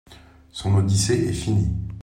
[0.51, 1.69] Son Odyssée est finie.